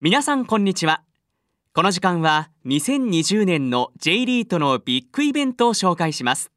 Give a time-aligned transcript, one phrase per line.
[0.00, 1.02] 皆さんこんにちは。
[1.74, 6.52] この時間は2020年の J リートのビッグイベントを紹介します。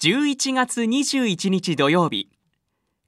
[0.00, 2.28] 11月21日土曜日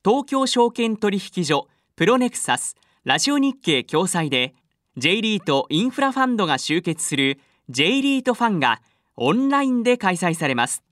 [0.05, 1.67] 東京証券取引所
[1.97, 4.55] プロネクサスラジオ日経共催で
[4.99, 8.83] J リートインフラファンドが集結する J リートファンが
[9.17, 10.85] オンラインで開催されます。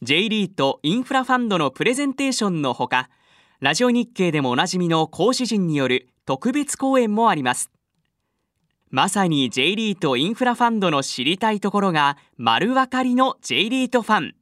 [0.00, 3.10] J リートインフラファンドのプレゼンテーションのほか
[3.60, 7.70] ラジオ日経でもおなじみの講師陣による特別講演もあります。
[8.90, 14.34] まさに J リートインフラファンドの知りたいところが丸分かりの J リートファン。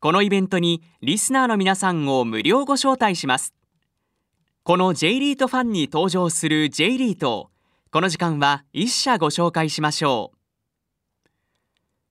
[0.00, 3.54] このイベントにリスナーの皆さんを無料ご招待します。
[4.62, 7.50] この J リートファンに登場する J リートを
[7.90, 10.38] この時間は一社ご紹介しましょう。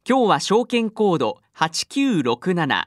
[0.07, 2.85] 今日は証券コード8967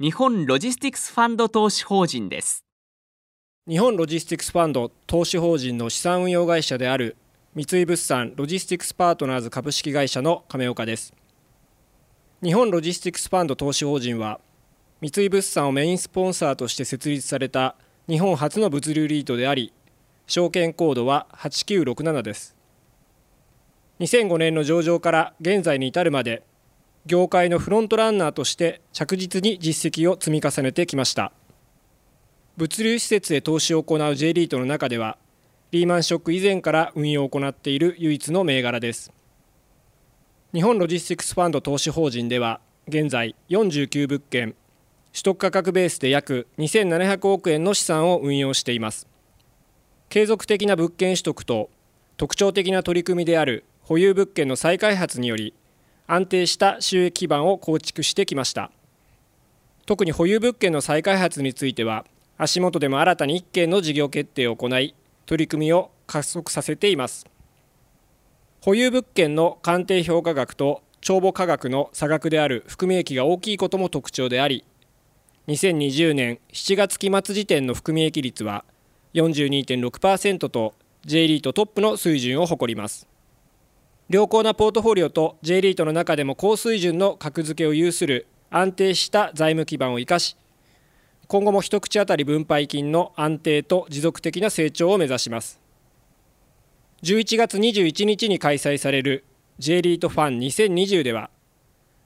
[0.00, 2.64] 日本ロジスティクスファンド投資法人です。
[3.68, 7.16] 日本ロジスティクスファンド投資法人の資産運用会社である
[7.54, 11.14] 三井物産ロジスティクスパートナーズ株式会社の亀岡です。
[12.42, 14.40] 日本ロジスティクスファンド投資法人は
[15.00, 17.76] 三井物産をメインスポンサーとして設立された
[18.08, 19.72] 日本初の物流リートであり
[20.26, 22.56] 証券コードは8967です。
[24.00, 26.42] 2005年の上場から現在に至るまで
[27.06, 31.32] 業界のフロントランナーとして着実に実績を積み重ねてきました。
[32.58, 35.16] 物流施設へ投資を行う J リートの中では
[35.70, 39.10] リーマンショック以前から運用を行っている唯一の銘柄です。
[40.52, 44.54] 日本ロジスティクスファンド投資法人では現在49物件
[45.14, 49.08] 取得価格ベースで約2700億円の資産を運用しています。
[50.10, 51.70] 継続的な物件取得と
[52.18, 55.54] 特徴的な取り組みである保有物件の再開発により
[56.06, 58.70] 安定した収益基盤を構築してきました。
[59.86, 62.04] 特に保有物件の再開発については
[62.42, 67.24] 足元でも新たに1件の事業決定を行い取り組みを加速させています。
[68.62, 74.64] 保有物件の鑑定評価額と帳簿価格の差額である含み益が大きいことも特徴であり
[75.48, 78.64] 2020年7月期末時点の含み益率は
[79.14, 80.74] 42.6%と
[81.04, 83.06] J リートトップの水準を誇ります。
[84.08, 90.36] 良好なポートフォリオと J リートの中でも高水準の格付けを有する安定した財務基盤を生かし
[91.26, 95.60] 今後も一口当たり分配金の安定と持続的な成長を目指します。
[97.02, 99.24] 11月21日に開催される
[99.58, 101.30] J リートファン2020では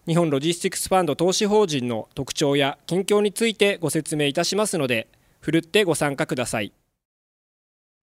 [0.06, 5.08] 日本ロジスティクスファンド投資法人の特徴や近況についてご説明いたしますので
[5.40, 6.72] ふるってご参加ください。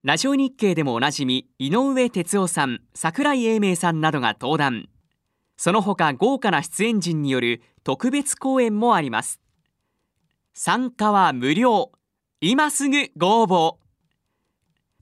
[0.03, 4.89] ラジオ日経でもおなじみ井上哲夫さん櫻井英明さんなどが登壇。
[5.55, 9.39] その他豪華な出演陣による特別講演もあります。
[10.55, 11.91] 参加は無料。
[12.39, 13.77] 今すぐご応募。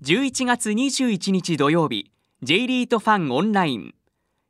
[0.01, 2.09] 11月21日土曜日
[2.41, 3.93] J リートファンオンライン。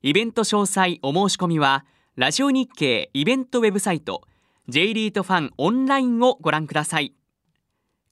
[0.04, 1.86] イベント詳細お申し込みは
[2.16, 4.22] ラジオ日経イベントウェブサイト
[4.70, 7.16] J リートファンオンラインをご覧ください。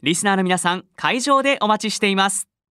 [0.02, 2.49] リスナーの皆さん会場でお待ちしています。